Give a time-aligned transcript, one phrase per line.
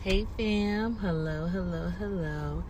[0.00, 2.62] Hey fam, hello, hello, hello,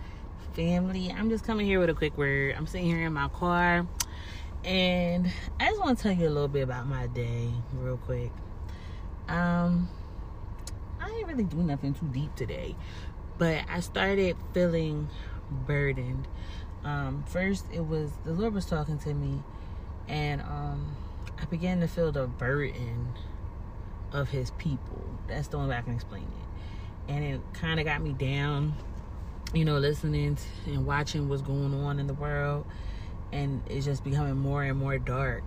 [0.54, 1.10] family.
[1.14, 2.54] I'm just coming here with a quick word.
[2.56, 3.86] I'm sitting here in my car,
[4.64, 5.30] and
[5.60, 8.30] I just want to tell you a little bit about my day, real quick.
[9.28, 9.90] Um,
[10.98, 12.74] I didn't really do nothing too deep today,
[13.36, 15.10] but I started feeling
[15.66, 16.26] burdened.
[16.82, 19.42] Um, first, it was the Lord was talking to me,
[20.08, 20.96] and um,
[21.38, 23.12] I began to feel the burden
[24.12, 25.04] of His people.
[25.26, 26.47] That's the only way I can explain it
[27.08, 28.74] and it kind of got me down
[29.54, 32.66] you know listening and watching what's going on in the world
[33.32, 35.42] and it's just becoming more and more dark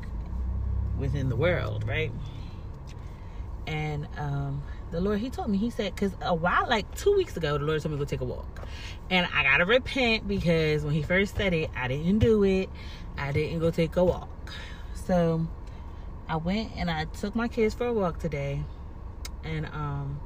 [0.97, 2.11] within the world right?
[3.67, 7.37] And um the lord he told me he said because a while like two weeks
[7.37, 8.67] ago the lord told me to go take a walk.
[9.09, 12.69] And i gotta repent because when he first said it i didn't do it.
[13.17, 14.51] I didn't go take a walk.
[15.05, 15.45] So
[16.27, 18.63] i went and i took my kids for a walk today.
[19.43, 20.19] And um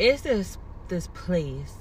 [0.00, 1.74] it's this this place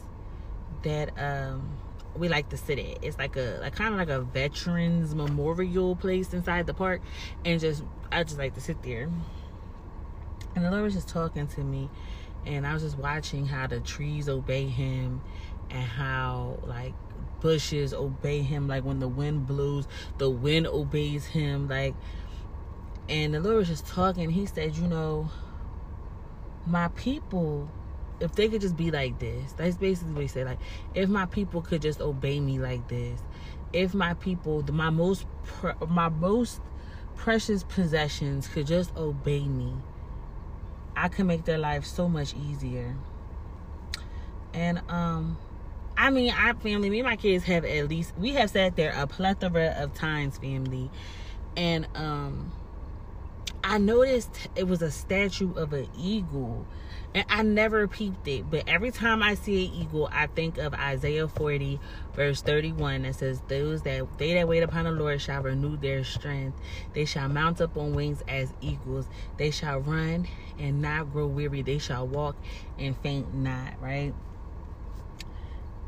[0.84, 1.78] that um
[2.16, 3.04] we like to sit at.
[3.04, 7.02] It's like a like kind of like a veterans memorial place inside the park,
[7.46, 9.10] and just I just like to sit there.
[10.56, 11.90] And the Lord was just talking to me,
[12.46, 15.22] and I was just watching how the trees obey Him,
[15.70, 16.94] and how like
[17.40, 18.68] bushes obey Him.
[18.68, 21.70] Like when the wind blows, the wind obeys Him.
[21.70, 21.96] Like,
[23.08, 24.30] and the Lord was just talking.
[24.32, 25.30] He said, you know,
[26.66, 27.70] my people
[28.20, 30.46] if they could just be like this, that's basically what he said.
[30.46, 30.60] Like,
[30.94, 33.20] if my people could just obey me like this,
[33.74, 35.26] if my people, my most,
[35.88, 36.62] my most
[37.16, 39.74] precious possessions could just obey me,
[40.96, 42.96] I could make their life so much easier.
[44.54, 45.38] And um,
[45.98, 48.94] I mean, our family, me and my kids have at least we have sat there
[48.96, 50.90] a plethora of times, family,
[51.56, 52.52] and um,
[53.64, 56.66] I noticed it was a statue of an eagle
[57.16, 60.76] and I never peeped it, but every time I see an eagle, I think of
[60.76, 61.80] Isaiah 40,
[62.14, 66.04] verse 31, that says, Those that they that wait upon the Lord shall renew their
[66.04, 66.60] strength.
[66.94, 69.08] They shall mount up on wings as eagles.
[69.38, 70.28] They shall run
[70.60, 71.64] and not grow weary.
[71.64, 72.36] They shall walk
[72.78, 74.14] and faint not, right?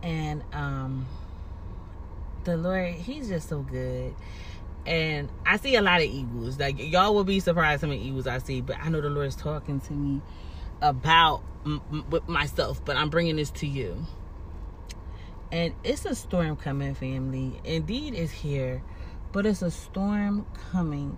[0.02, 1.06] And um
[2.46, 4.16] the Lord, He's just so good
[4.86, 6.60] and I see a lot of eagles.
[6.60, 9.28] Like y'all will be surprised how many eagles I see, but I know the Lord
[9.28, 10.22] is talking to me
[10.82, 14.06] about m- with myself, but I'm bringing this to you.
[15.52, 17.60] And it's a storm coming, family.
[17.64, 18.82] Indeed, it's here,
[19.32, 21.18] but it's a storm coming.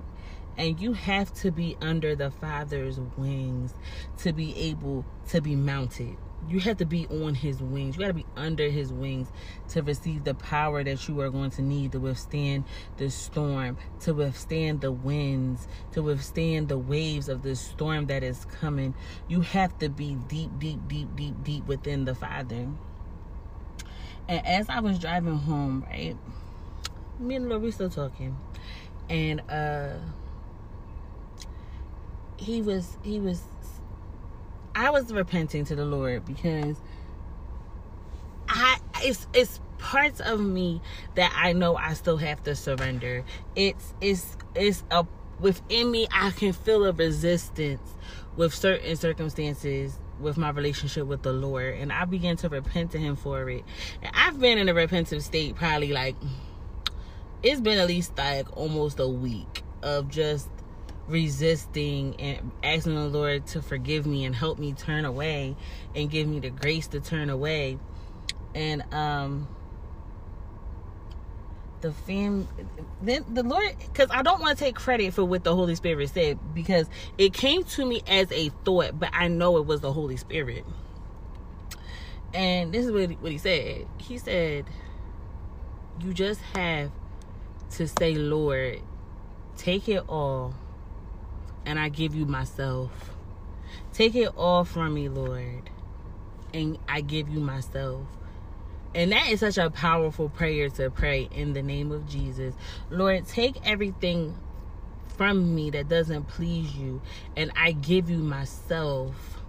[0.57, 3.73] And you have to be under the Father's wings
[4.19, 6.17] to be able to be mounted
[6.49, 7.95] you have to be on his wings.
[7.95, 9.31] You got to be under his wings
[9.69, 12.65] to receive the power that you are going to need to withstand
[12.97, 18.45] the storm, to withstand the winds, to withstand the waves of the storm that is
[18.45, 18.93] coming.
[19.27, 22.67] You have to be deep, deep, deep, deep, deep within the Father.
[24.27, 26.15] And as I was driving home, right,
[27.19, 28.37] me and Lord, we still talking,
[29.09, 29.97] and uh,
[32.37, 33.41] he was he was
[34.75, 36.77] I was repenting to the Lord because
[38.47, 40.81] I it's it's parts of me
[41.15, 43.23] that I know I still have to surrender.
[43.55, 45.05] It's it's it's a
[45.39, 47.81] within me I can feel a resistance
[48.35, 52.97] with certain circumstances with my relationship with the Lord and I began to repent to
[52.97, 53.63] him for it.
[54.01, 56.15] And I've been in a repentant state probably like
[57.43, 60.49] it's been at least like almost a week of just
[61.07, 65.55] resisting and asking the Lord to forgive me and help me turn away
[65.95, 67.77] and give me the grace to turn away.
[68.55, 69.47] And um
[71.81, 72.47] the fam
[73.01, 76.09] then the Lord because I don't want to take credit for what the Holy Spirit
[76.09, 76.87] said because
[77.17, 80.65] it came to me as a thought, but I know it was the Holy Spirit.
[82.33, 83.85] And this is what he, what he said.
[83.97, 84.65] He said,
[85.99, 86.91] "You just have
[87.71, 88.81] to say, Lord,
[89.57, 90.55] take it all
[91.65, 92.91] and I give you myself.
[93.93, 95.69] Take it all from me, Lord,
[96.53, 98.05] and I give you myself.
[98.95, 102.53] And that is such a powerful prayer to pray in the name of Jesus.
[102.89, 104.37] Lord, take everything
[105.17, 107.01] from me that doesn't please you,
[107.35, 109.41] and I give you myself.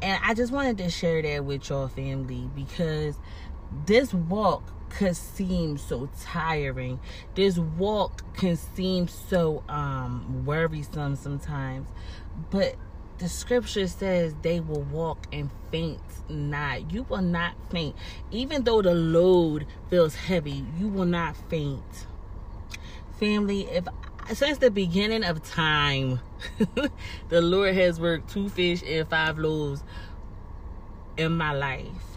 [0.00, 3.16] And I just wanted to share that with your family because
[3.86, 7.00] this walk could seem so tiring.
[7.34, 11.88] This walk can seem so um worrisome sometimes.
[12.50, 12.76] But
[13.18, 16.92] the scripture says they will walk and faint not.
[16.92, 17.96] You will not faint.
[18.30, 22.06] Even though the load feels heavy, you will not faint.
[23.18, 23.86] Family, if
[24.34, 26.20] since the beginning of time,
[27.28, 29.82] the Lord has worked two fish and five loaves
[31.16, 32.11] in my life.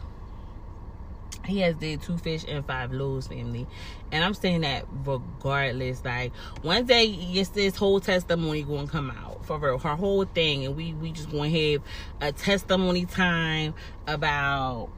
[1.46, 3.68] He has did two fish and five loaves, family.
[4.12, 6.04] And I'm saying that regardless.
[6.04, 10.66] Like one day it's this whole testimony gonna come out for her, her whole thing,
[10.66, 11.82] and we we just gonna have
[12.22, 13.74] a testimony time
[14.08, 14.90] about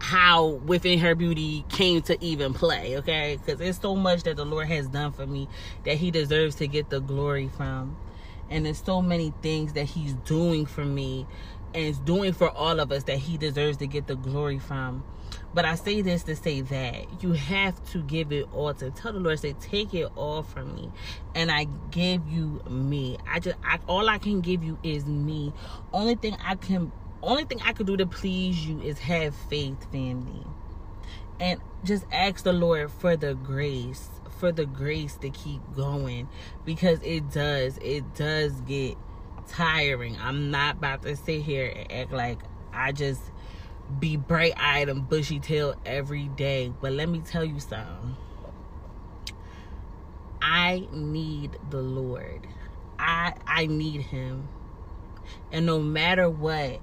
[0.00, 4.44] how within her beauty came to even play okay because it's so much that the
[4.44, 5.46] lord has done for me
[5.84, 7.96] that he deserves to get the glory from
[8.48, 11.26] and there's so many things that he's doing for me
[11.74, 15.04] and is doing for all of us that he deserves to get the glory from
[15.54, 19.12] but i say this to say that you have to give it all to tell
[19.12, 20.90] the lord say take it all from me
[21.34, 25.52] and i give you me i just I, all i can give you is me
[25.92, 26.92] only thing i can
[27.22, 30.46] only thing I could do to please you is have faith, family.
[31.38, 34.08] And just ask the Lord for the grace,
[34.38, 36.28] for the grace to keep going
[36.64, 38.96] because it does, it does get
[39.48, 40.16] tiring.
[40.20, 42.40] I'm not about to sit here and act like
[42.72, 43.22] I just
[43.98, 46.72] be bright eyed and bushy tailed every day.
[46.80, 48.16] But let me tell you something.
[50.42, 52.46] I need the Lord.
[52.98, 54.48] I I need him.
[55.52, 56.80] And no matter what,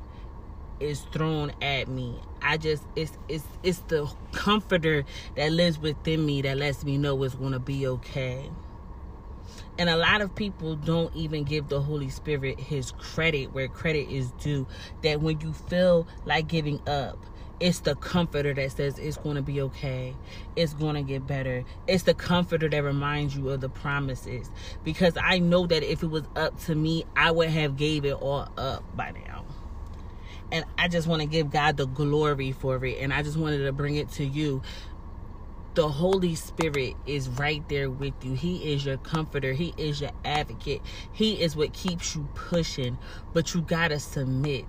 [0.80, 2.20] is thrown at me.
[2.42, 5.06] I just it's it's it's the comforter
[5.36, 8.50] that lives within me that lets me know it's to be okay.
[9.78, 14.10] And a lot of people don't even give the Holy Spirit his credit where credit
[14.10, 14.68] is due.
[15.04, 17.18] That when you feel like giving up,
[17.60, 20.16] it's the comforter that says it's going to be okay.
[20.56, 21.64] It's going to get better.
[21.88, 24.50] It's the comforter that reminds you of the promises.
[24.84, 28.14] Because I know that if it was up to me, I would have gave it
[28.14, 29.46] all up by now
[30.52, 33.66] and I just want to give God the glory for it and I just wanted
[33.66, 34.62] to bring it to you
[35.78, 38.34] the Holy Spirit is right there with you.
[38.34, 39.54] He is your comforter.
[39.54, 40.82] He is your advocate.
[41.14, 42.98] He is what keeps you pushing.
[43.32, 44.66] But you got to submit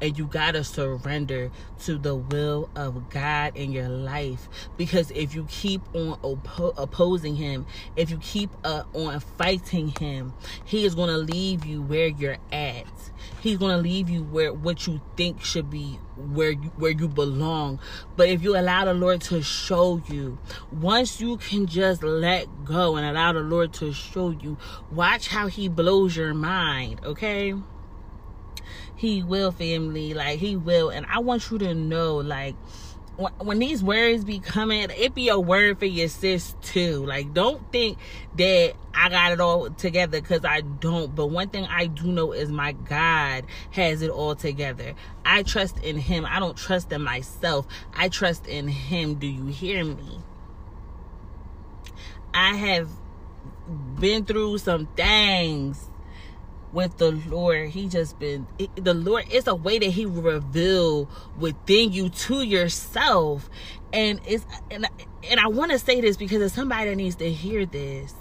[0.00, 1.50] and you got to surrender
[1.80, 4.48] to the will of God in your life.
[4.76, 7.66] Because if you keep on oppo- opposing Him,
[7.96, 10.32] if you keep uh, on fighting Him,
[10.64, 12.86] He is to leave you where you're at.
[13.42, 17.80] He's to leave you where what you think should be where you, where you belong.
[18.16, 20.38] But if you allow the Lord to show you,
[20.70, 24.58] once you can just let go and allow the Lord to show you,
[24.92, 27.54] watch how he blows your mind, okay?
[28.94, 30.90] He will, family, like he will.
[30.90, 32.54] And I want you to know like
[33.38, 37.04] when these words be coming, it be a word for your sis too.
[37.04, 37.98] Like, don't think
[38.36, 41.14] that I got it all together because I don't.
[41.14, 44.94] But one thing I do know is my God has it all together.
[45.24, 46.26] I trust in Him.
[46.26, 47.66] I don't trust in myself.
[47.94, 49.14] I trust in Him.
[49.14, 50.20] Do you hear me?
[52.34, 52.88] I have
[53.98, 55.88] been through some things
[56.72, 57.70] with the Lord.
[57.70, 59.26] He just been the Lord.
[59.30, 61.08] It's a way that He reveal
[61.38, 63.48] within you to yourself,
[63.92, 64.86] and it's and
[65.28, 68.14] and I want to say this because there's somebody that needs to hear this.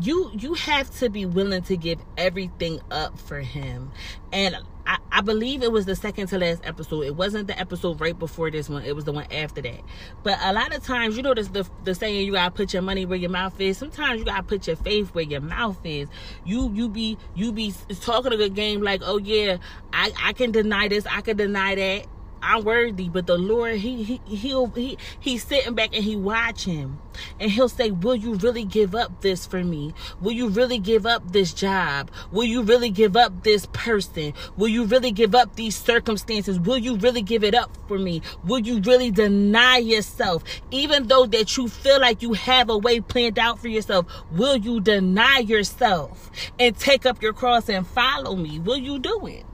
[0.00, 3.92] You you have to be willing to give everything up for Him,
[4.32, 4.56] and
[4.86, 7.02] I, I believe it was the second to last episode.
[7.02, 8.84] It wasn't the episode right before this one.
[8.84, 9.80] It was the one after that.
[10.22, 12.82] But a lot of times, you know, this, the the saying you gotta put your
[12.82, 13.78] money where your mouth is.
[13.78, 16.08] Sometimes you gotta put your faith where your mouth is.
[16.44, 19.58] You you be you be talking a good game like, oh yeah,
[19.92, 22.06] I I can deny this, I can deny that.
[22.42, 26.98] I'm worthy, but the Lord, he he he'll he he's sitting back and he watching,
[27.40, 29.94] and he'll say, "Will you really give up this for me?
[30.20, 32.10] Will you really give up this job?
[32.30, 34.34] Will you really give up this person?
[34.56, 36.60] Will you really give up these circumstances?
[36.60, 38.22] Will you really give it up for me?
[38.44, 43.00] Will you really deny yourself, even though that you feel like you have a way
[43.00, 44.06] planned out for yourself?
[44.30, 48.58] Will you deny yourself and take up your cross and follow me?
[48.58, 49.44] Will you do it?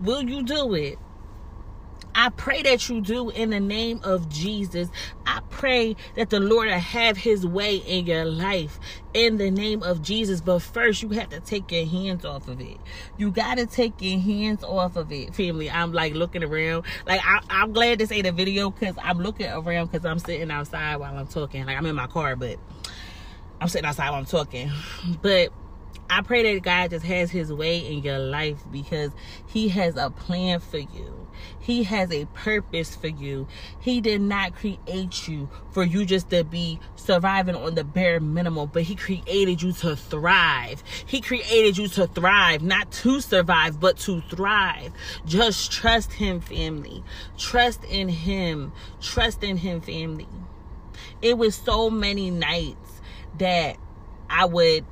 [0.00, 0.98] Will you do it?
[2.20, 4.90] I pray that you do in the name of Jesus.
[5.24, 8.80] I pray that the Lord will have his way in your life
[9.14, 10.40] in the name of Jesus.
[10.40, 12.78] But first, you have to take your hands off of it.
[13.18, 15.70] You got to take your hands off of it, family.
[15.70, 16.86] I'm like looking around.
[17.06, 20.50] Like, I, am glad this ain't a video because I'm looking around because I'm sitting
[20.50, 21.66] outside while I'm talking.
[21.66, 22.58] Like, I'm in my car, but
[23.60, 24.72] I'm sitting outside while I'm talking.
[25.22, 25.52] But
[26.10, 29.12] I pray that God just has his way in your life because
[29.46, 31.27] he has a plan for you.
[31.58, 33.46] He has a purpose for you.
[33.80, 38.70] He did not create you for you just to be surviving on the bare minimum,
[38.72, 40.82] but he created you to thrive.
[41.06, 44.92] He created you to thrive, not to survive, but to thrive.
[45.26, 47.02] Just trust him, family.
[47.36, 48.72] Trust in him.
[49.00, 50.28] Trust in him, family.
[51.22, 53.00] It was so many nights
[53.38, 53.76] that
[54.30, 54.84] I would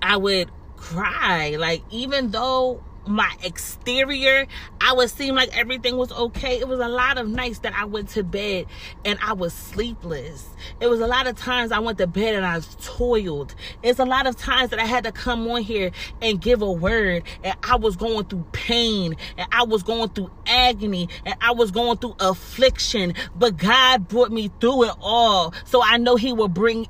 [0.00, 1.56] I would cry.
[1.58, 4.46] Like, even though my exterior,
[4.80, 6.58] I would seem like everything was okay.
[6.58, 8.66] It was a lot of nights that I went to bed
[9.04, 10.48] and I was sleepless.
[10.80, 13.54] It was a lot of times I went to bed and I toiled.
[13.82, 16.70] It's a lot of times that I had to come on here and give a
[16.70, 21.52] word and I was going through pain and I was going through agony and I
[21.52, 23.14] was going through affliction.
[23.34, 25.54] But God brought me through it all.
[25.64, 26.86] So I know He will bring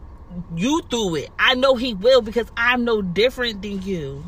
[0.55, 1.31] you through it.
[1.39, 4.25] I know He will because I'm no different than you.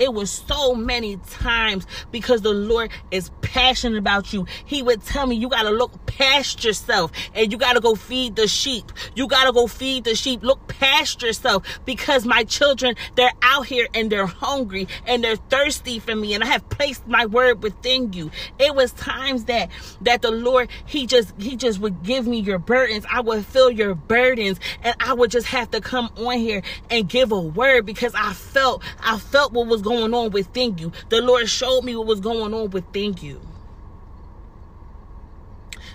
[0.00, 4.46] It was so many times because the Lord is passionate about you.
[4.64, 7.94] He would tell me, you got to look past yourself and you got to go
[7.94, 8.90] feed the sheep.
[9.14, 10.42] You got to go feed the sheep.
[10.42, 15.98] Look past yourself because my children, they're out here and they're hungry and they're thirsty
[15.98, 16.32] for me.
[16.32, 18.30] And I have placed my word within you.
[18.58, 19.68] It was times that,
[20.00, 23.04] that the Lord, he just, he just would give me your burdens.
[23.10, 27.06] I would feel your burdens and I would just have to come on here and
[27.06, 30.92] give a word because I felt, I felt what was going going on within you.
[31.08, 33.40] The Lord showed me what was going on within you.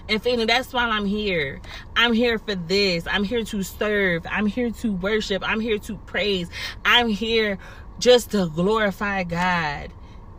[0.09, 1.61] And family, that's why I'm here.
[1.95, 3.07] I'm here for this.
[3.07, 4.25] I'm here to serve.
[4.29, 5.47] I'm here to worship.
[5.47, 6.49] I'm here to praise.
[6.83, 7.57] I'm here
[7.97, 9.91] just to glorify God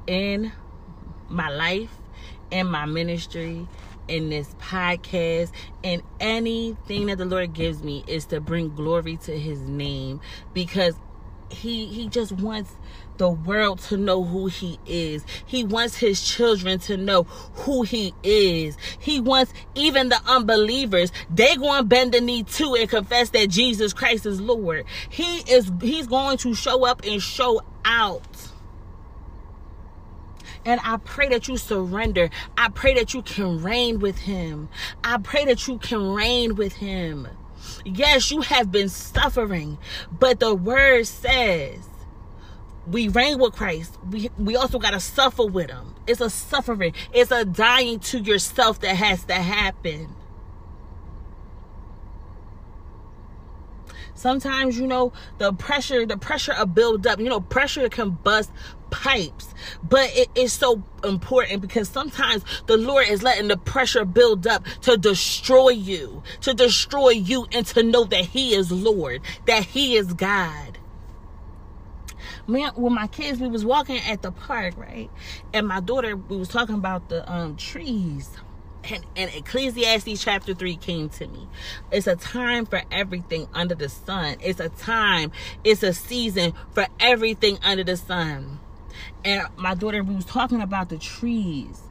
[0.06, 0.52] in
[1.28, 1.90] my life,
[2.50, 3.66] in my ministry,
[4.06, 5.50] in this podcast,
[5.82, 10.20] and anything that the Lord gives me is to bring glory to his name
[10.52, 10.94] because
[11.48, 12.76] he he just wants
[13.18, 15.25] the world to know who he is.
[15.44, 18.76] He wants his children to know who he is.
[18.99, 23.50] He wants even the unbelievers, they going to bend the knee too and confess that
[23.50, 24.85] Jesus Christ is Lord.
[25.08, 28.23] He is he's going to show up and show out.
[30.64, 32.28] And I pray that you surrender.
[32.58, 34.68] I pray that you can reign with him.
[35.04, 37.28] I pray that you can reign with him.
[37.85, 39.78] Yes, you have been suffering,
[40.11, 41.88] but the word says
[42.86, 43.98] we reign with Christ.
[44.10, 45.94] We we also got to suffer with him.
[46.06, 46.94] It's a suffering.
[47.12, 50.14] It's a dying to yourself that has to happen.
[54.14, 58.50] Sometimes, you know, the pressure, the pressure of build up, you know, pressure can bust
[58.90, 59.52] pipes.
[59.82, 64.64] But it is so important because sometimes the Lord is letting the pressure build up
[64.82, 69.96] to destroy you, to destroy you and to know that He is Lord, that He
[69.96, 70.75] is God.
[72.48, 75.10] Man, with my kids, we was walking at the park, right?
[75.52, 78.30] And my daughter, we was talking about the um trees
[78.92, 81.48] and, and Ecclesiastes chapter 3 came to me.
[81.90, 84.36] It's a time for everything under the sun.
[84.40, 85.32] It's a time,
[85.64, 88.60] it's a season for everything under the sun.
[89.24, 91.82] And my daughter, we was talking about the trees.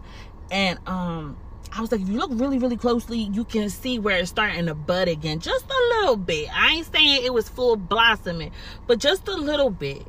[0.52, 1.38] And um
[1.74, 4.68] I was like, if you look really, really closely, you can see where it's starting
[4.68, 5.40] to bud again.
[5.40, 6.48] Just a little bit.
[6.56, 8.52] I ain't saying it was full blossoming,
[8.88, 10.08] but just a little bit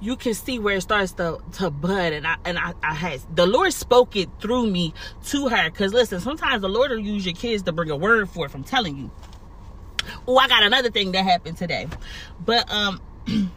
[0.00, 3.20] you can see where it starts to, to bud and I and I, I had
[3.34, 4.94] the Lord spoke it through me
[5.26, 8.28] to her because listen sometimes the Lord will use your kids to bring a word
[8.30, 9.10] for it from telling you.
[10.26, 11.88] Oh I got another thing that happened today.
[12.44, 13.00] But um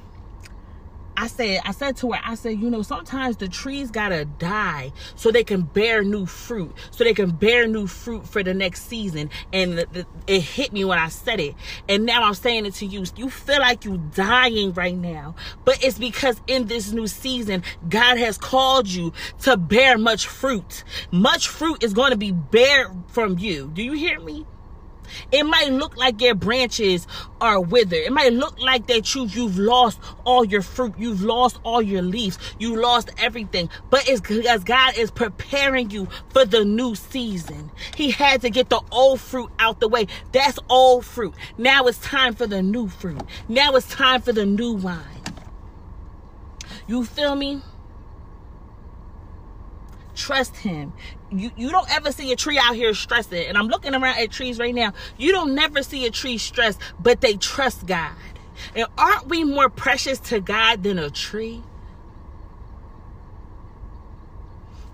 [1.21, 4.91] I said, I said to her, I said, you know, sometimes the trees gotta die
[5.15, 8.87] so they can bear new fruit, so they can bear new fruit for the next
[8.87, 9.29] season.
[9.53, 11.53] And the, the, it hit me when I said it.
[11.87, 13.05] And now I'm saying it to you.
[13.15, 18.17] You feel like you're dying right now, but it's because in this new season, God
[18.17, 19.13] has called you
[19.43, 20.83] to bear much fruit.
[21.11, 23.69] Much fruit is going to be bear from you.
[23.71, 24.47] Do you hear me?
[25.31, 27.07] It might look like your branches
[27.39, 27.99] are withered.
[27.99, 30.93] It might look like that you you've lost all your fruit.
[30.97, 32.37] You've lost all your leaves.
[32.59, 33.69] You lost everything.
[33.89, 37.71] But it's because God is preparing you for the new season.
[37.95, 40.07] He had to get the old fruit out the way.
[40.31, 41.33] That's old fruit.
[41.57, 43.21] Now it's time for the new fruit.
[43.47, 44.99] Now it's time for the new wine.
[46.87, 47.61] You feel me?
[50.21, 50.93] Trust him.
[51.31, 53.47] You you don't ever see a tree out here stressing.
[53.47, 54.93] And I'm looking around at trees right now.
[55.17, 58.11] You don't never see a tree stressed, but they trust God.
[58.75, 61.63] And aren't we more precious to God than a tree?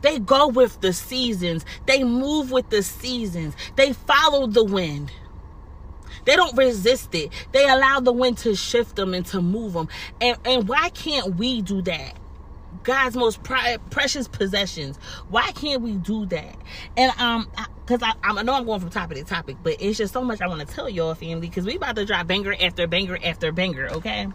[0.02, 1.66] They go with the seasons.
[1.88, 3.54] They move with the seasons.
[3.76, 5.12] They follow the wind.
[6.24, 7.34] They don't resist it.
[7.52, 9.90] They allow the wind to shift them and to move them.
[10.22, 12.14] And, and why can't we do that?
[12.88, 14.96] God's most pri- precious possessions.
[15.28, 16.56] Why can't we do that?
[16.96, 17.52] And um,
[17.86, 20.24] because I, I, I, know I'm going from topic to topic, but it's just so
[20.24, 23.20] much I want to tell y'all, family, because we about to drop banger after banger
[23.22, 23.90] after banger.
[23.90, 24.28] Okay,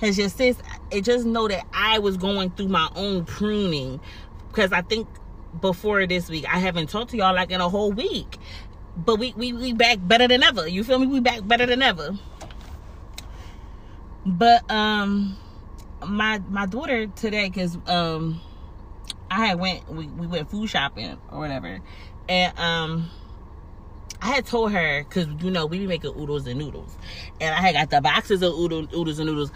[0.00, 0.58] has just since
[0.90, 4.00] it just know that I was going through my own pruning
[4.48, 5.06] because I think
[5.60, 8.36] before this week I haven't talked to y'all like in a whole week,
[8.96, 10.66] but we we we back better than ever.
[10.66, 11.06] You feel me?
[11.06, 12.18] We back better than ever.
[14.26, 15.36] But um
[16.06, 18.40] my my daughter today, cause um,
[19.30, 21.80] I had went we, we went food shopping or whatever,
[22.28, 23.10] and um.
[24.24, 26.96] I had told her because you know we be making oodles and noodles,
[27.40, 29.50] and I had got the boxes of oodles, oodles and noodles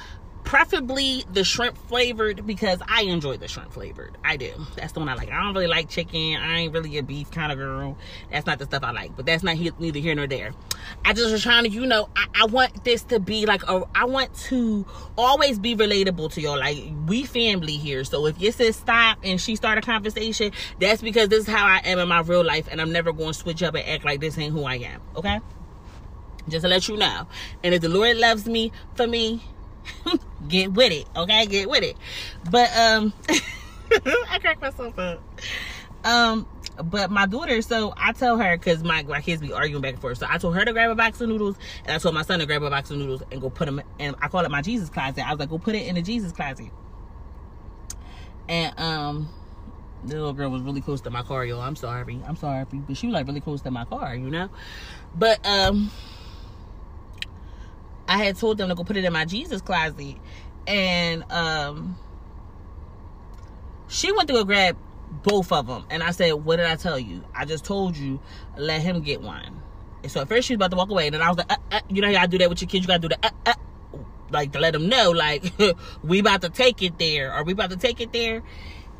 [0.47, 4.17] preferably the shrimp flavored because I enjoy the shrimp flavored.
[4.25, 4.53] I do.
[4.77, 5.31] That's the one I like.
[5.31, 6.37] I don't really like chicken.
[6.37, 7.99] I ain't really a beef kind of girl.
[8.31, 9.15] That's not the stuff I like.
[9.17, 10.53] But that's not he, neither here nor there.
[11.05, 13.83] I just was trying to, you know, I, I want this to be like a.
[13.95, 14.87] I want to
[15.19, 16.59] always be relatable to y'all.
[16.59, 18.05] Like we family here.
[18.05, 21.67] So if you said stop and she start a conversation, that's because this is how
[21.67, 24.05] I am in my real life, and I'm never going to switch up and act
[24.05, 25.03] like this ain't who I am.
[25.17, 25.41] Okay.
[26.49, 27.27] Just to let you know.
[27.65, 29.43] And if the Lord loves me for me,
[30.49, 31.47] get with it, okay?
[31.47, 31.97] Get with it.
[32.51, 33.13] But um
[34.31, 35.23] I crack myself up.
[36.05, 36.47] Um,
[36.83, 40.01] but my daughter, so I tell her because my, my kids be arguing back and
[40.01, 40.19] forth.
[40.19, 42.39] So I told her to grab a box of noodles, and I told my son
[42.39, 43.83] to grab a box of noodles and go put them.
[43.99, 45.27] And I call it my Jesus closet.
[45.27, 46.71] I was like, go put it in the Jesus closet.
[48.49, 49.29] And um,
[50.05, 51.59] the little girl was really close to my car, yo.
[51.59, 54.49] I'm sorry, I'm sorry, but she was like really close to my car, you know.
[55.15, 55.91] But um,
[58.09, 60.17] I had told them to go put it in my Jesus closet.
[60.67, 61.97] And um
[63.89, 64.77] she went to go grab
[65.23, 65.85] both of them.
[65.91, 67.25] And I said, What did I tell you?
[67.35, 68.21] I just told you,
[68.57, 69.63] let him get one.
[70.03, 71.07] And so at first she was about to walk away.
[71.07, 72.69] And then I was like, uh, uh, You know, you gotta do that with your
[72.69, 72.85] kids.
[72.85, 73.25] You gotta do that.
[73.25, 73.99] Uh, uh,
[74.31, 75.53] like to let them know, like,
[76.03, 77.33] we about to take it there.
[77.33, 78.43] Are we about to take it there?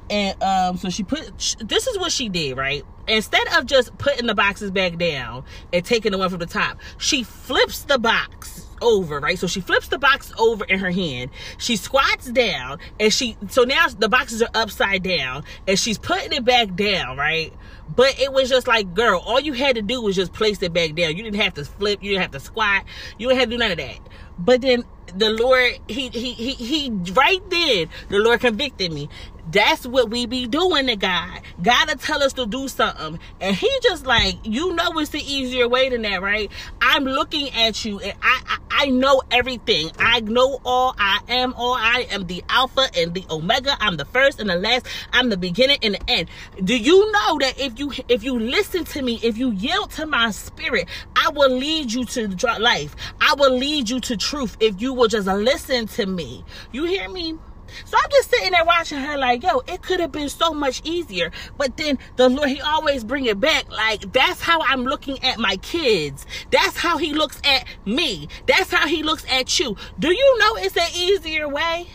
[0.09, 1.57] And um, so she put.
[1.61, 2.85] This is what she did, right?
[3.09, 6.79] Instead of just putting the boxes back down and taking the one from the top,
[6.99, 9.39] she flips the box over, right?
[9.39, 11.31] So she flips the box over in her hand.
[11.59, 16.33] She squats down and she, so now the boxes are upside down and she's putting
[16.33, 17.53] it back down, right?
[17.95, 20.73] But it was just like, girl, all you had to do was just place it
[20.73, 21.17] back down.
[21.17, 22.85] You didn't have to flip, you didn't have to squat,
[23.19, 23.99] you didn't have to do none of that.
[24.39, 24.85] But then
[25.17, 29.09] the Lord, he, he, he, he, right then, the Lord convicted me.
[29.51, 31.41] That's what we be doing to God.
[31.63, 33.21] God to tell us to do something.
[33.41, 36.51] And he just like, you know it's the easier way than that, right?
[36.81, 39.91] I'm looking at you and I, I, I know everything.
[39.99, 40.95] I know all.
[40.99, 41.75] I am all.
[41.75, 43.77] I am the Alpha and the Omega.
[43.81, 44.87] I'm the first and the last.
[45.13, 46.29] I'm the beginning and the end.
[46.63, 50.07] Do you know that if you if you listen to me, if you yield to
[50.07, 52.97] my spirit, I will lead you to life.
[53.21, 56.45] I will lead you to truth if you will just listen to me.
[56.73, 57.39] You hear me?
[57.85, 60.83] So I'm just sitting there watching her like, yo, it could have been so much
[60.85, 61.31] easier.
[61.57, 63.71] But then the Lord, he always bring it back.
[63.71, 66.27] Like, that's how I'm looking at my kids.
[66.51, 68.29] That's how he looks at me.
[68.47, 69.77] That's how he looks at you.
[69.99, 71.89] Do you know it's an easier way?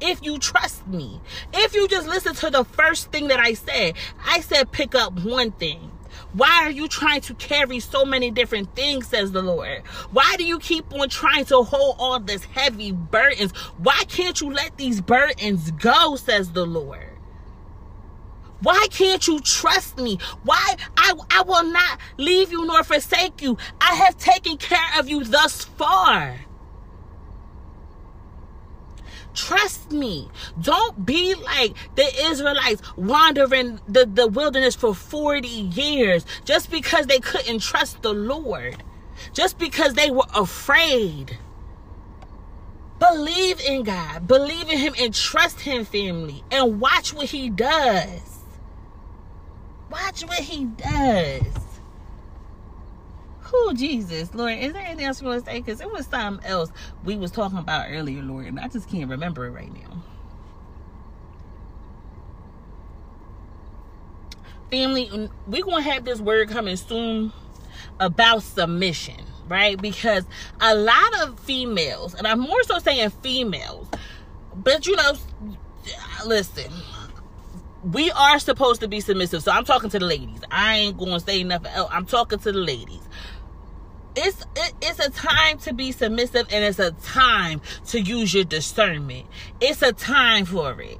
[0.00, 1.20] If you trust me.
[1.52, 3.94] If you just listen to the first thing that I said.
[4.24, 5.90] I said pick up one thing.
[6.34, 9.82] Why are you trying to carry so many different things, says the Lord?
[10.10, 13.52] Why do you keep on trying to hold all this heavy burdens?
[13.78, 17.08] Why can't you let these burdens go, says the Lord?
[18.60, 20.18] Why can't you trust me?
[20.42, 23.56] Why I, I will not leave you nor forsake you.
[23.80, 26.40] I have taken care of you thus far.
[29.38, 30.28] Trust me.
[30.60, 37.20] Don't be like the Israelites wandering the, the wilderness for 40 years just because they
[37.20, 38.82] couldn't trust the Lord,
[39.32, 41.38] just because they were afraid.
[42.98, 48.40] Believe in God, believe in Him, and trust Him, family, and watch what He does.
[49.88, 51.67] Watch what He does.
[53.50, 54.58] Who Jesus, Lord?
[54.58, 55.60] Is there anything else you want to say?
[55.60, 56.70] Because it was something else
[57.04, 60.02] we was talking about earlier, Lord, and I just can't remember it right now.
[64.70, 67.32] Family, we're gonna have this word coming soon
[68.00, 69.80] about submission, right?
[69.80, 70.24] Because
[70.60, 73.88] a lot of females, and I'm more so saying females,
[74.54, 75.14] but you know,
[76.26, 76.70] listen,
[77.82, 79.42] we are supposed to be submissive.
[79.42, 80.40] So I'm talking to the ladies.
[80.50, 81.88] I ain't gonna say nothing else.
[81.90, 83.00] I'm talking to the ladies
[84.18, 88.44] it's it, it's a time to be submissive and it's a time to use your
[88.44, 89.26] discernment
[89.60, 90.98] it's a time for it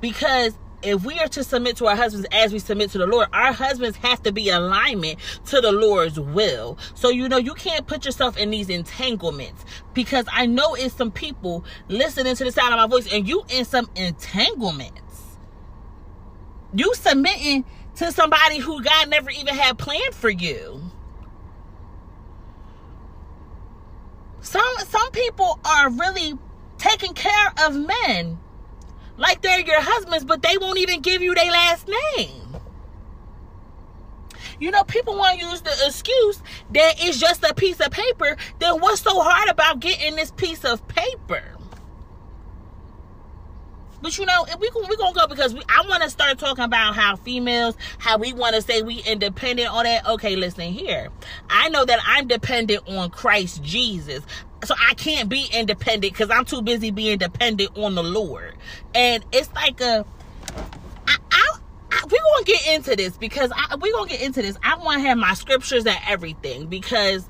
[0.00, 3.28] because if we are to submit to our husbands as we submit to the Lord,
[3.32, 6.78] our husbands have to be alignment to the Lord's will.
[6.94, 11.10] So, you know, you can't put yourself in these entanglements because I know it's some
[11.10, 15.00] people listening to the sound of my voice and you in some entanglements.
[16.74, 17.64] You submitting
[17.96, 20.85] to somebody who God never even had planned for you.
[24.40, 26.34] Some some people are really
[26.78, 28.38] taking care of men
[29.16, 32.42] like they're your husbands, but they won't even give you their last name.
[34.58, 38.36] You know, people want to use the excuse that it's just a piece of paper.
[38.58, 41.55] Then what's so hard about getting this piece of paper?
[44.02, 46.94] But you know, we we gonna go because we, I want to start talking about
[46.94, 50.06] how females, how we want to say we independent on that.
[50.06, 51.08] Okay, listen here.
[51.48, 54.24] I know that I'm dependent on Christ Jesus,
[54.64, 58.54] so I can't be independent because I'm too busy being dependent on the Lord.
[58.94, 60.04] And it's like a,
[61.06, 61.58] I, I,
[61.90, 64.58] I we're gonna get into this because I, we're gonna get into this.
[64.62, 67.28] I want to have my scriptures and everything because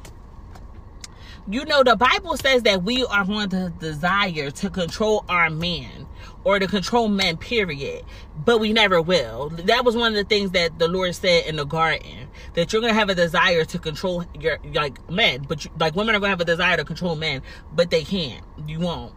[1.48, 6.07] you know the bible says that we are going to desire to control our man
[6.46, 8.04] or to control men period.
[8.44, 9.48] But we never will.
[9.48, 12.80] That was one of the things that the lord said in the garden that you're
[12.80, 16.30] gonna have a desire to control your like men but you, like women are gonna
[16.30, 17.42] have a desire to control men
[17.74, 18.44] but they can't.
[18.64, 19.12] You won't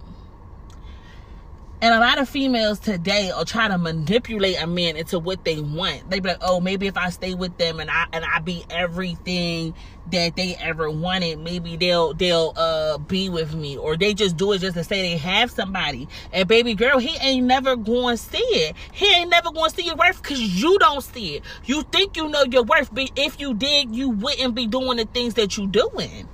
[1.82, 5.62] and a lot of females today are trying to manipulate a man into what they
[5.62, 6.10] want.
[6.10, 8.66] They be like, oh, maybe if I stay with them and I and I be
[8.70, 9.74] everything
[10.12, 13.78] that they ever wanted, maybe they'll they'll uh be with me.
[13.78, 16.10] Or they just do it just to say they have somebody.
[16.34, 18.76] And baby girl, he ain't never to see it.
[18.92, 21.44] He ain't never to see your worth because you don't see it.
[21.64, 25.06] You think you know your worth, but if you did, you wouldn't be doing the
[25.06, 26.28] things that you're doing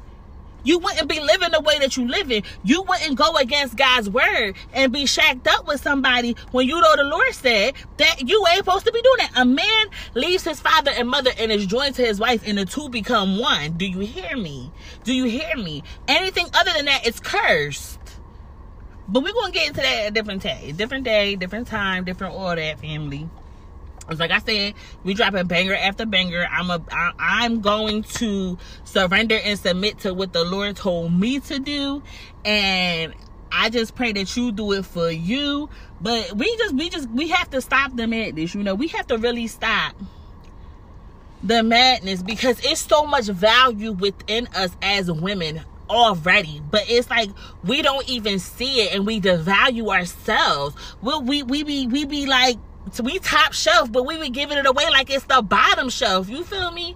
[0.65, 2.43] you wouldn't be living the way that you living.
[2.63, 6.95] You wouldn't go against God's word and be shacked up with somebody when you know
[6.95, 9.31] the Lord said that you ain't supposed to be doing that.
[9.35, 12.65] A man leaves his father and mother and is joined to his wife, and the
[12.65, 13.73] two become one.
[13.73, 14.71] Do you hear me?
[15.03, 15.83] Do you hear me?
[16.07, 17.99] Anything other than that, it's cursed.
[19.07, 22.75] But we're gonna get into that a different day, different day, different time, different order,
[22.81, 23.29] family.
[24.09, 26.47] It's like I said, we dropping banger after banger.
[26.51, 31.39] I'm a, I, I'm going to surrender and submit to what the Lord told me
[31.41, 32.03] to do,
[32.43, 33.13] and
[33.51, 35.69] I just pray that you do it for you.
[36.01, 38.53] But we just, we just, we have to stop the madness.
[38.53, 39.95] You know, we have to really stop
[41.41, 47.29] the madness because it's so much value within us as women already but it's like
[47.63, 52.25] we don't even see it and we devalue ourselves we we we be we be
[52.25, 52.57] like
[53.03, 56.29] we top shelf, but we be giving it away like it's the bottom shelf.
[56.29, 56.95] You feel me?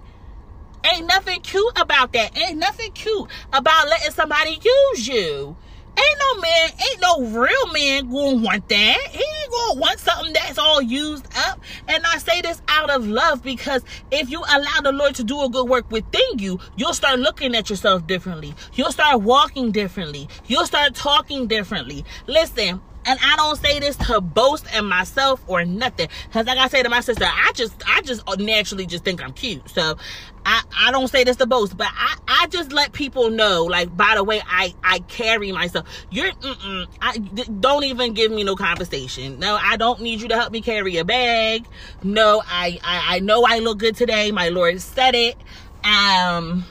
[0.84, 2.36] Ain't nothing cute about that.
[2.36, 5.56] Ain't nothing cute about letting somebody use you.
[5.98, 9.08] Ain't no man, ain't no real man gonna want that.
[9.10, 11.60] He ain't gonna want something that's all used up.
[11.88, 15.42] And I say this out of love because if you allow the Lord to do
[15.42, 18.54] a good work within you, you'll start looking at yourself differently.
[18.74, 20.28] You'll start walking differently.
[20.46, 22.04] You'll start talking differently.
[22.26, 26.08] Listen, and I don't say this to boast in myself or nothing.
[26.32, 29.32] Cause like I say to my sister, I just I just naturally just think I'm
[29.32, 29.68] cute.
[29.70, 29.96] So
[30.44, 33.94] I, I don't say this to boast, but I, I just let people know, like,
[33.94, 35.86] by the way, I, I carry myself.
[36.10, 39.38] You're, mm-mm, I, don't even give me no conversation.
[39.38, 41.66] No, I don't need you to help me carry a bag.
[42.02, 44.32] No, I, I, I know I look good today.
[44.32, 45.36] My Lord said it.
[45.84, 46.64] Um,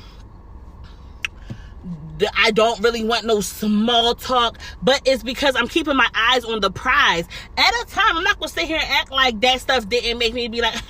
[2.35, 6.59] I don't really want no small talk, but it's because I'm keeping my eyes on
[6.59, 7.27] the prize.
[7.57, 10.33] At a time, I'm not gonna sit here and act like that stuff didn't make
[10.33, 10.75] me be like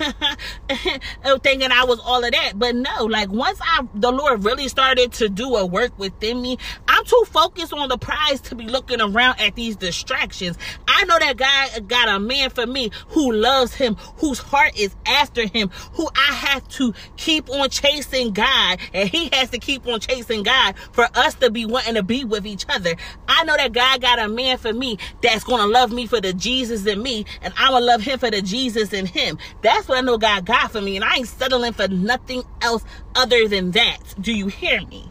[1.24, 2.52] oh, thinking I was all of that.
[2.56, 6.58] But no, like once I the Lord really started to do a work within me,
[6.88, 10.58] I'm too focused on the prize to be looking around at these distractions.
[10.88, 14.94] I know that God got a man for me who loves him, whose heart is
[15.06, 19.86] after him, who I have to keep on chasing God, and he has to keep
[19.86, 22.96] on chasing God for us to be wanting to be with each other.
[23.28, 26.20] I know that God got a man for me that's going to love me for
[26.20, 29.38] the Jesus in me, and I'm going to love him for the Jesus in him.
[29.62, 32.84] That's what I know God got for me, and I ain't settling for nothing else
[33.14, 33.98] other than that.
[34.20, 35.10] Do you hear me?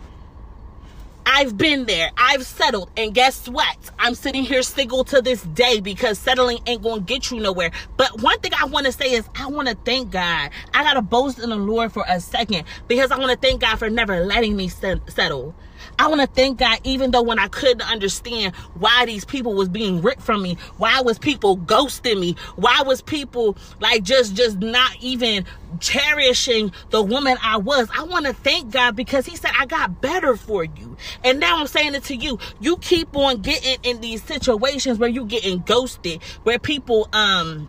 [1.32, 2.10] I've been there.
[2.18, 2.90] I've settled.
[2.98, 3.78] And guess what?
[4.00, 7.70] I'm sitting here single to this day because settling ain't going to get you nowhere.
[7.98, 10.50] But one thing I want to say is I want to thank God.
[10.74, 13.62] I got to boast in the Lord for a second because I want to thank
[13.62, 15.54] God for never letting me settle.
[16.00, 19.68] I want to thank God, even though when I couldn't understand why these people was
[19.68, 24.60] being ripped from me, why was people ghosting me, why was people like just just
[24.60, 25.44] not even
[25.82, 27.90] cherishing the woman I was.
[27.94, 31.60] I want to thank God because He said I got better for you, and now
[31.60, 32.40] I'm saying it to you.
[32.62, 37.68] You keep on getting in these situations where you getting ghosted, where people um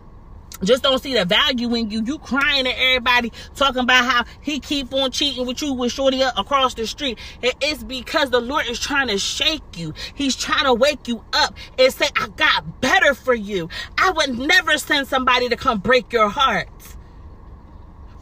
[0.63, 2.03] just don't see the value in you.
[2.03, 6.21] You crying at everybody, talking about how he keep on cheating with you with Shorty
[6.21, 7.17] across the street.
[7.41, 9.93] It's because the Lord is trying to shake you.
[10.13, 13.69] He's trying to wake you up and say, I got better for you.
[13.97, 16.69] I would never send somebody to come break your heart.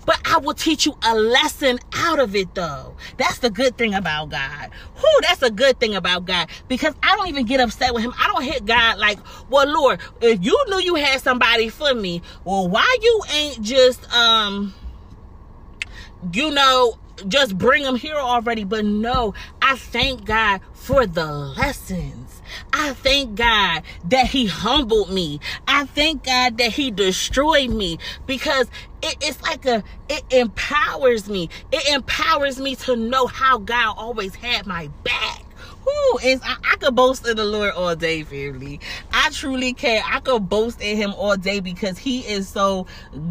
[0.06, 2.96] But I will teach you a lesson out of it though.
[3.18, 4.72] That's the good thing about God.
[4.98, 6.50] Whew, that's a good thing about God.
[6.68, 8.14] Because I don't even get upset with him.
[8.20, 12.22] I don't hit God like, well, Lord, if you knew you had somebody for me,
[12.44, 14.74] well, why you ain't just um
[16.34, 22.29] you know just bring them here already but no i thank god for the lessons
[22.74, 25.40] I thank God that He humbled me.
[25.68, 28.68] I thank God that He destroyed me because
[29.02, 31.50] it, it's like a, it empowers me.
[31.72, 35.44] It empowers me to know how God always had my back.
[35.90, 38.80] Who is I, I could boast in the Lord all day, family.
[39.12, 40.04] I truly can.
[40.06, 42.86] I could boast in him all day because he is so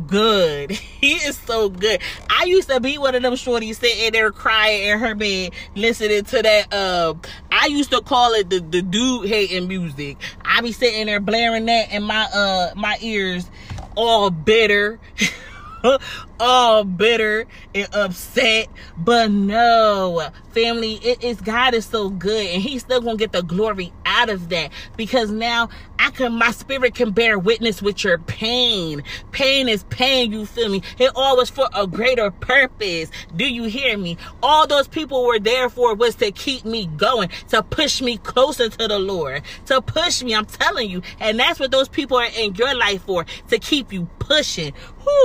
[0.06, 0.72] good.
[0.98, 2.00] He is so good.
[2.28, 6.24] I used to be one of them shorties sitting there crying in her bed, listening
[6.24, 6.74] to that.
[6.74, 7.14] Uh,
[7.52, 10.16] I used to call it the, the dude hating music.
[10.44, 13.48] I be sitting there blaring that in my uh my ears,
[13.94, 14.98] all bitter.
[16.40, 18.68] all bitter and upset.
[18.96, 23.42] But no, family, it is God is so good and He's still gonna get the
[23.42, 28.18] glory out of that because now I can my spirit can bear witness with your
[28.18, 29.02] pain.
[29.32, 30.82] Pain is pain, you feel me?
[30.98, 33.10] It all was for a greater purpose.
[33.34, 34.16] Do you hear me?
[34.42, 38.68] All those people were there for was to keep me going, to push me closer
[38.68, 40.34] to the Lord, to push me.
[40.34, 41.02] I'm telling you.
[41.20, 44.72] And that's what those people are in your life for, to keep you pushing.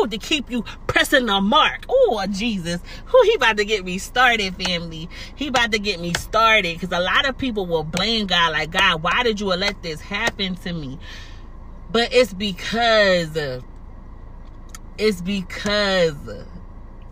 [0.09, 1.85] To keep you pressing the mark.
[1.87, 2.81] Oh, Jesus.
[3.05, 5.09] Who he about to get me started, family.
[5.35, 6.79] He about to get me started.
[6.79, 10.01] Because a lot of people will blame God like, God, why did you let this
[10.01, 10.99] happen to me?
[11.91, 13.37] But it's because
[14.97, 16.15] it's because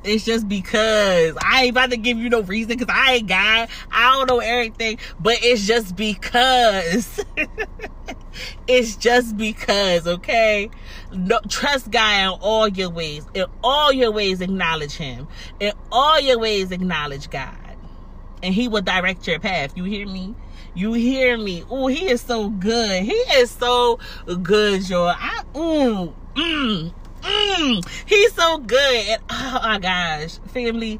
[0.04, 3.70] it's just because I ain't about to give you no reason because I ain't God.
[3.92, 7.24] I don't know everything, but it's just because.
[8.68, 10.70] it's just because, okay?
[11.12, 13.26] No, trust God in all your ways.
[13.34, 15.28] In all your ways, acknowledge Him.
[15.60, 17.56] In all your ways, acknowledge God.
[18.42, 19.78] And He will direct your path.
[19.78, 20.36] You hear me?
[20.74, 21.64] You hear me?
[21.70, 23.04] Oh, He is so good.
[23.04, 24.00] He is so
[24.42, 25.10] good, y'all.
[25.16, 29.08] I, mm, mm, Mm, he's so good.
[29.08, 31.00] And oh my gosh, family,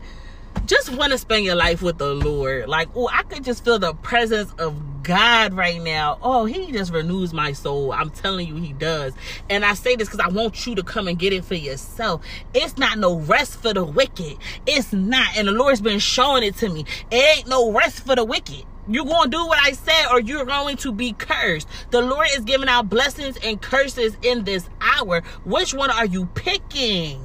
[0.66, 2.70] just want to spend your life with the Lord.
[2.70, 6.20] Like, oh, I could just feel the presence of God right now.
[6.22, 7.92] Oh, he just renews my soul.
[7.92, 9.14] I'm telling you, he does.
[9.50, 12.24] And I say this because I want you to come and get it for yourself.
[12.54, 14.38] It's not no rest for the wicked.
[14.66, 15.36] It's not.
[15.36, 16.86] And the Lord's been showing it to me.
[17.10, 18.64] It ain't no rest for the wicked.
[18.88, 21.68] You're going to do what I said or you're going to be cursed.
[21.92, 25.22] The Lord is giving out blessings and curses in this hour.
[25.44, 27.22] Which one are you picking?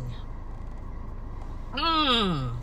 [1.72, 2.56] Hmm.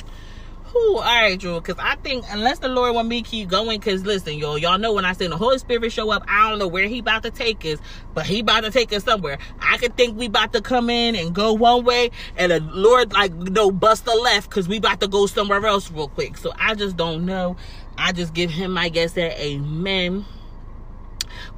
[0.73, 1.62] Whew, all right, Drew.
[1.62, 4.93] Because I think unless the Lord want me keep going, because listen, y'all, y'all know
[4.93, 7.29] when I say the Holy Spirit show up, I don't know where He about to
[7.29, 7.77] take us,
[8.15, 9.38] but He about to take us somewhere.
[9.62, 13.13] I could think we about to come in and go one way, and the Lord
[13.13, 16.38] like know bust a left because we about to go somewhere else real quick.
[16.38, 17.56] So I just don't know.
[17.97, 20.25] I just give Him, I guess, that Amen.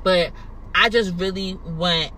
[0.04, 0.32] But
[0.74, 2.12] I just really want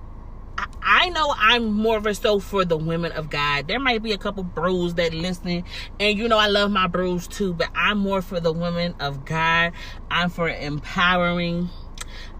[0.89, 3.67] I know I'm more of a so for the women of God.
[3.67, 5.65] There might be a couple bros that listen,
[5.99, 9.25] and you know I love my bros too, but I'm more for the women of
[9.25, 9.73] God.
[10.09, 11.69] I'm for empowering.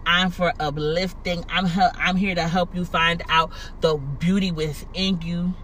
[0.06, 1.44] I'm for uplifting.
[1.50, 5.54] I'm I'm here to help you find out the beauty within you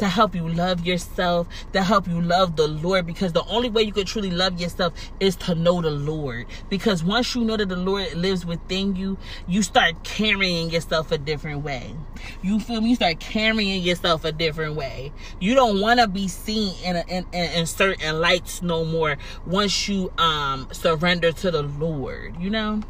[0.00, 3.06] to help you love yourself, to help you love the Lord.
[3.06, 6.46] Because the only way you can truly love yourself is to know the Lord.
[6.70, 11.18] Because once you know that the Lord lives within you, you start carrying yourself a
[11.18, 11.94] different way.
[12.40, 12.90] You feel me?
[12.90, 15.12] You start carrying yourself a different way.
[15.38, 19.86] You don't want to be seen in, a, in, in certain lights no more once
[19.86, 22.80] you um surrender to the Lord, you know?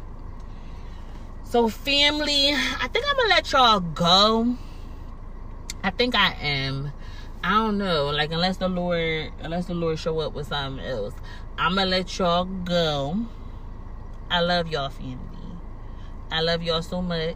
[1.43, 4.55] So family, I think I'm gonna let y'all go.
[5.83, 6.91] I think I am.
[7.43, 8.09] I don't know.
[8.09, 11.13] Like unless the Lord unless the Lord show up with something else.
[11.57, 13.25] I'ma let y'all go.
[14.29, 15.17] I love y'all family.
[16.31, 17.35] I love y'all so much.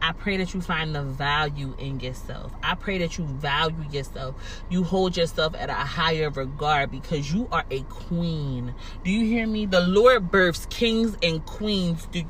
[0.00, 2.52] I pray that you find the value in yourself.
[2.62, 4.62] I pray that you value yourself.
[4.68, 8.74] You hold yourself at a higher regard because you are a queen.
[9.04, 9.66] Do you hear me?
[9.66, 12.06] The Lord births kings and queens.
[12.06, 12.22] Do,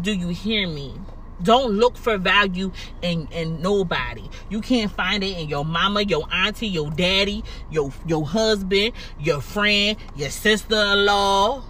[0.00, 0.94] do you hear me?
[1.42, 2.72] Don't look for value
[3.02, 4.28] in, in nobody.
[4.48, 9.40] You can't find it in your mama, your auntie, your daddy, your your husband, your
[9.40, 11.62] friend, your sister-in-law,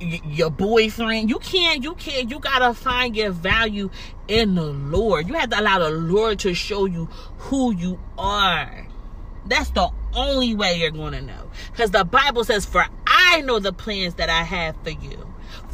[0.00, 1.28] your boyfriend.
[1.28, 3.90] You can't, you can't, you gotta find your value
[4.28, 5.28] in the Lord.
[5.28, 7.06] You have to allow the Lord to show you
[7.38, 8.86] who you are.
[9.46, 11.50] That's the only way you're gonna know.
[11.72, 15.29] Because the Bible says, For I know the plans that I have for you.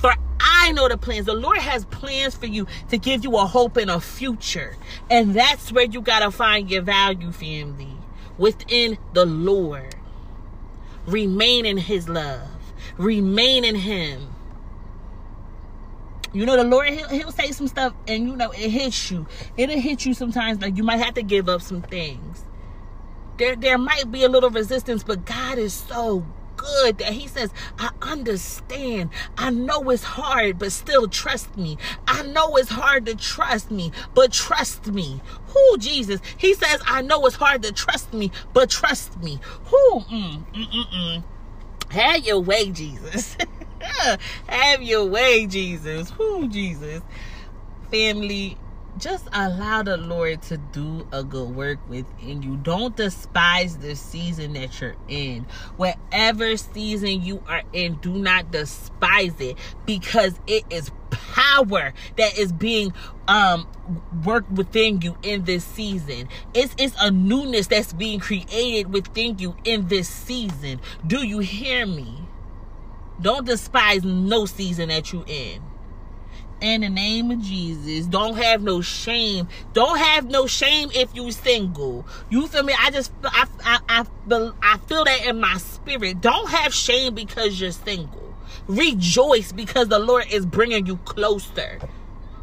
[0.06, 1.26] For I know the plans.
[1.26, 4.76] The Lord has plans for you to give you a hope and a future.
[5.10, 7.96] And that's where you got to find your value, family,
[8.38, 9.96] within the Lord.
[11.08, 12.48] Remain in His love,
[12.96, 14.32] remain in Him.
[16.32, 19.26] You know, the Lord, he'll, he'll say some stuff and, you know, it hits you.
[19.56, 22.44] It'll hit you sometimes, like you might have to give up some things.
[23.38, 26.24] There, there might be a little resistance, but God is so
[26.66, 29.10] good that he says, I understand.
[29.38, 31.78] I know it's hard, but still trust me.
[32.06, 35.20] I know it's hard to trust me, but trust me.
[35.48, 36.20] Who, Jesus?
[36.36, 39.38] He says, I know it's hard to trust me, but trust me.
[39.66, 40.00] Who?
[40.00, 41.24] Mm, mm, mm, mm.
[41.90, 43.36] Have your way, Jesus.
[44.48, 46.10] Have your way, Jesus.
[46.10, 47.02] Who, Jesus?
[47.90, 48.58] Family,
[48.98, 52.56] just allow the Lord to do a good work within you.
[52.56, 55.46] Don't despise the season that you're in.
[55.76, 62.52] Whatever season you are in, do not despise it because it is power that is
[62.52, 62.92] being
[63.28, 63.68] um
[64.24, 66.28] worked within you in this season.
[66.54, 70.80] It's it's a newness that's being created within you in this season.
[71.06, 72.22] Do you hear me?
[73.20, 75.62] Don't despise no season that you're in
[76.60, 78.06] in the name of Jesus.
[78.06, 79.48] Don't have no shame.
[79.72, 82.06] Don't have no shame if you single.
[82.30, 82.74] You feel me?
[82.78, 86.20] I just I I I, I feel that in my spirit.
[86.20, 88.34] Don't have shame because you're single.
[88.68, 91.78] Rejoice because the Lord is bringing you closer.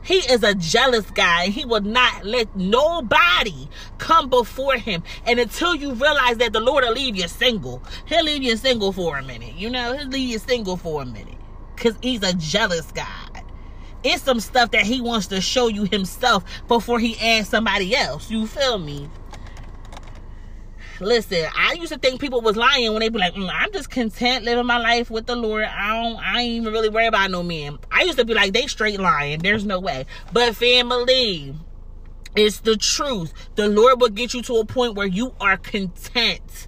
[0.03, 1.47] He is a jealous guy.
[1.47, 5.01] He will not let nobody come before him.
[5.25, 8.91] And until you realize that the Lord will leave you single, he'll leave you single
[8.91, 9.55] for a minute.
[9.55, 11.37] You know, he'll leave you single for a minute.
[11.75, 13.42] Because he's a jealous guy.
[14.03, 18.29] It's some stuff that he wants to show you himself before he adds somebody else.
[18.29, 19.09] You feel me?
[20.99, 23.89] Listen, I used to think people was lying when they be like, mm, "I'm just
[23.89, 25.63] content living my life with the Lord.
[25.65, 28.53] I don't, I ain't even really worry about no man." I used to be like,
[28.53, 29.39] "They straight lying.
[29.39, 31.55] There's no way." But family,
[32.35, 33.33] it's the truth.
[33.55, 36.67] The Lord will get you to a point where you are content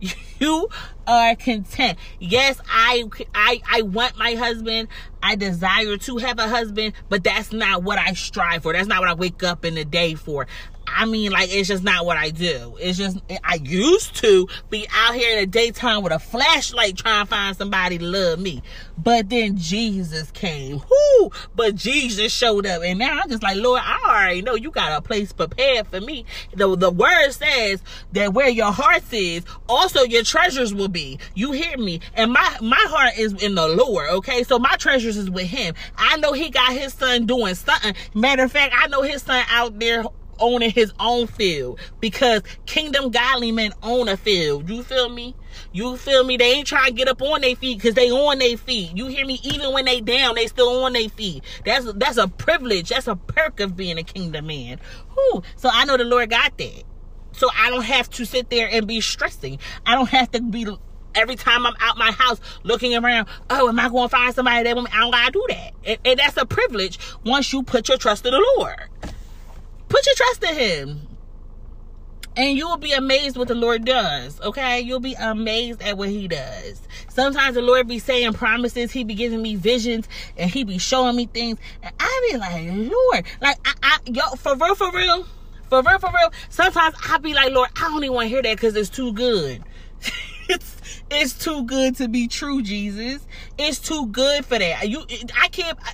[0.40, 0.68] you
[1.06, 1.98] are content.
[2.18, 4.88] Yes i i i want my husband.
[5.22, 8.72] I desire to have a husband but that's not what i strive for.
[8.72, 10.46] That's not what i wake up in the day for
[10.86, 12.76] I mean, like, it's just not what I do.
[12.80, 17.24] It's just, I used to be out here in the daytime with a flashlight trying
[17.24, 18.62] to find somebody to love me.
[18.96, 20.78] But then Jesus came.
[20.78, 21.30] Whoo!
[21.54, 22.82] But Jesus showed up.
[22.82, 26.00] And now I'm just like, Lord, I already know you got a place prepared for
[26.00, 26.24] me.
[26.54, 31.18] The, the word says that where your heart is, also your treasures will be.
[31.34, 32.00] You hear me?
[32.14, 34.42] And my, my heart is in the Lord, okay?
[34.44, 35.74] So my treasures is with him.
[35.96, 37.94] I know he got his son doing something.
[38.14, 40.04] Matter of fact, I know his son out there
[40.38, 44.68] owning his own field because kingdom godly men own a field.
[44.68, 45.34] You feel me?
[45.72, 46.36] You feel me?
[46.36, 48.96] They ain't trying to get up on their feet because they on their feet.
[48.96, 49.40] You hear me?
[49.42, 51.42] Even when they down, they still on their feet.
[51.64, 52.90] That's that's a privilege.
[52.90, 54.78] That's a perk of being a kingdom man.
[55.14, 55.42] Whew.
[55.56, 56.82] So I know the Lord got that.
[57.32, 59.58] So I don't have to sit there and be stressing.
[59.84, 60.66] I don't have to be
[61.16, 64.64] every time I'm out my house looking around, oh, am I going to find somebody
[64.64, 64.96] that want me?
[64.96, 65.72] I don't gotta do that.
[65.84, 68.88] And, and that's a privilege once you put your trust in the Lord.
[69.88, 71.00] Put your trust in him.
[72.36, 74.40] And you will be amazed what the Lord does.
[74.42, 74.80] Okay?
[74.80, 76.82] You'll be amazed at what he does.
[77.08, 81.16] Sometimes the Lord be saying promises, he be giving me visions, and he be showing
[81.16, 81.58] me things.
[81.82, 85.26] And I be like, Lord, like I, I yo, for real, for real,
[85.70, 86.32] for real, for real.
[86.50, 89.14] Sometimes I be like, Lord, I don't even want to hear that because it's too
[89.14, 89.62] good.
[90.48, 93.26] it's it's too good to be true, Jesus.
[93.58, 94.88] It's too good for that.
[94.88, 95.04] You,
[95.40, 95.78] I can't.
[95.82, 95.92] I,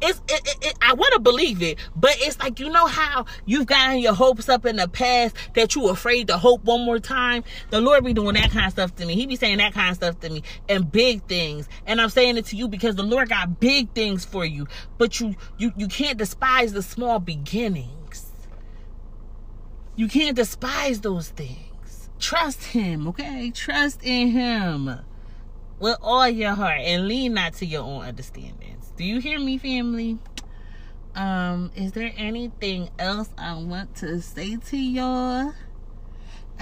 [0.00, 3.26] it's it, it, it, I want to believe it, but it's like you know how
[3.46, 6.98] you've gotten your hopes up in the past that you afraid to hope one more
[6.98, 7.44] time.
[7.70, 9.14] The Lord be doing that kind of stuff to me.
[9.14, 11.68] He be saying that kind of stuff to me and big things.
[11.86, 14.66] And I'm saying it to you because the Lord got big things for you,
[14.98, 18.32] but you you you can't despise the small beginnings.
[19.96, 22.08] You can't despise those things.
[22.18, 23.50] Trust Him, okay?
[23.50, 25.00] Trust in Him
[25.78, 28.79] with all your heart and lean not to your own understanding.
[29.00, 30.18] Do you hear me, family?
[31.14, 35.54] Um, is there anything else I want to say to y'all?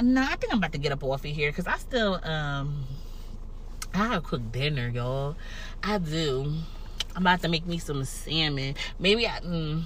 [0.01, 2.85] No, I think I'm about to get up off of here because I still um
[3.93, 5.35] I have cook dinner, y'all.
[5.83, 6.55] I do.
[7.17, 8.77] I'm about to make me some salmon.
[9.01, 9.83] Maybe I mm,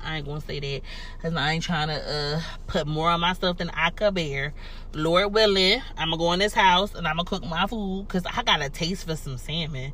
[0.00, 0.82] I ain't gonna say that
[1.16, 4.54] because I ain't trying to uh put more on myself than I could bear.
[4.94, 8.24] Lord willing, I'm gonna go in this house and I'm gonna cook my food because
[8.26, 9.92] I got a taste for some salmon.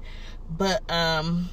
[0.51, 1.49] But um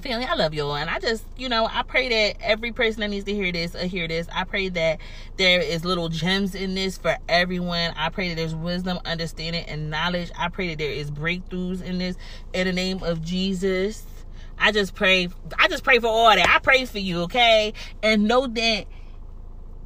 [0.00, 0.76] family, I love y'all.
[0.76, 3.74] And I just, you know, I pray that every person that needs to hear this
[3.74, 5.00] or uh, hear this, I pray that
[5.36, 7.92] there is little gems in this for everyone.
[7.96, 10.30] I pray that there's wisdom, understanding, and knowledge.
[10.36, 12.16] I pray that there is breakthroughs in this
[12.52, 14.04] in the name of Jesus.
[14.58, 15.28] I just pray,
[15.58, 16.48] I just pray for all that.
[16.48, 17.74] I pray for you, okay?
[18.02, 18.86] And know that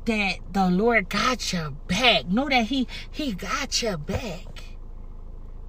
[0.07, 2.27] that the Lord got your back.
[2.27, 4.65] Know that He He got your back.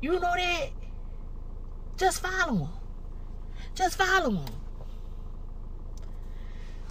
[0.02, 0.70] You know that?
[1.98, 2.70] Just follow him.
[3.74, 4.45] Just follow them.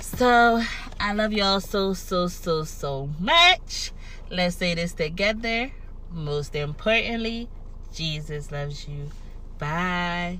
[0.01, 0.63] So
[0.99, 3.93] I love y'all so so so so much.
[4.31, 5.73] Let's say this together.
[6.11, 7.49] Most importantly,
[7.95, 9.11] Jesus loves you.
[9.59, 10.39] Bye.